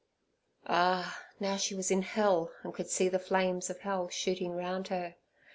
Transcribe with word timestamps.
Ah! 0.65 1.21
now 1.39 1.57
she 1.57 1.75
was 1.75 1.91
in 1.91 2.01
hell, 2.01 2.51
and 2.63 2.73
could 2.73 2.89
see 2.89 3.07
the 3.07 3.19
flames 3.19 3.69
of 3.69 3.81
hell 3.81 4.09
shooting 4.09 4.55
round 4.55 4.87
her. 4.87 5.13